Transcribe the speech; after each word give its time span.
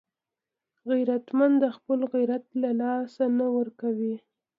غیرتمند 0.91 1.55
د 1.63 1.65
خپلو 1.75 2.05
عزت 2.15 2.43
له 2.61 2.69
لاسه 2.81 3.23
نه 3.37 3.47
ورکوي 3.57 4.15